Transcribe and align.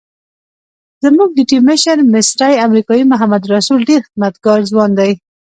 زموږ 1.03 1.29
د 1.33 1.39
ټیم 1.49 1.63
مشر 1.69 1.97
مصری 2.13 2.55
امریکایي 2.67 3.03
محمد 3.11 3.43
رسول 3.53 3.79
ډېر 3.89 4.01
خدمتګار 4.07 4.59
ځوان 4.71 4.91
دی. 4.99 5.11